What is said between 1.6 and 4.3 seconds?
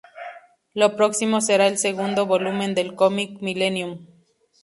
el segundo volumen del cómic "Millennium".